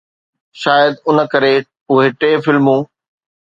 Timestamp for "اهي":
1.91-2.07